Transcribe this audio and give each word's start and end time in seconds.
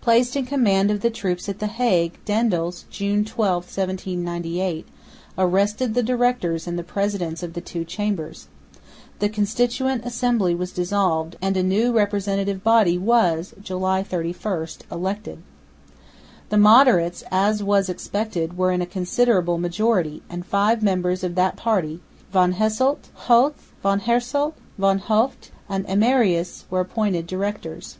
Placed 0.00 0.34
in 0.34 0.46
command 0.46 0.90
of 0.90 1.02
the 1.02 1.10
troops 1.10 1.46
at 1.46 1.58
the 1.58 1.66
Hague, 1.66 2.14
Daendels 2.24 2.86
(June 2.88 3.22
12, 3.22 3.56
1798) 3.64 4.86
arrested 5.36 5.92
the 5.92 6.02
directors 6.02 6.66
and 6.66 6.78
the 6.78 6.82
presidents 6.82 7.42
of 7.42 7.52
the 7.52 7.60
two 7.60 7.84
Chambers. 7.84 8.48
The 9.18 9.28
Constituent 9.28 10.06
Assembly 10.06 10.54
was 10.54 10.72
dissolved 10.72 11.36
and 11.42 11.54
a 11.54 11.62
new 11.62 11.92
Representative 11.92 12.64
Body 12.64 12.96
was 12.96 13.52
(July 13.60 14.02
31) 14.02 14.68
elected. 14.90 15.42
The 16.48 16.56
moderates, 16.56 17.22
as 17.30 17.62
was 17.62 17.90
expected, 17.90 18.56
were 18.56 18.72
in 18.72 18.80
a 18.80 18.86
considerable 18.86 19.58
majority; 19.58 20.22
and 20.30 20.46
five 20.46 20.82
members 20.82 21.22
of 21.22 21.34
that 21.34 21.56
party, 21.56 22.00
Van 22.32 22.54
Hasselt, 22.54 23.10
Hoeth, 23.28 23.70
Van 23.82 24.00
Haersolte, 24.00 24.54
Van 24.78 24.98
Hoeft 24.98 25.50
and 25.68 25.84
Ermerius 25.86 26.64
were 26.70 26.80
appointed 26.80 27.26
Directors. 27.26 27.98